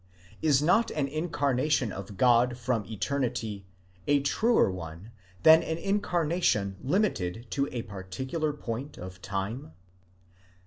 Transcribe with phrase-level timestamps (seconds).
[0.41, 3.67] is not an incarnation of God from eternity,
[4.07, 5.11] a truer one
[5.43, 9.73] than an incarnation limited to a particular point of time.